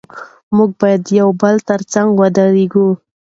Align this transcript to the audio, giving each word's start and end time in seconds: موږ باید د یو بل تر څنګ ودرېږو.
موږ 0.55 0.69
باید 0.81 1.01
د 1.05 1.09
یو 1.19 1.29
بل 1.41 1.55
تر 1.67 1.81
څنګ 1.93 2.09
ودرېږو. 2.19 2.87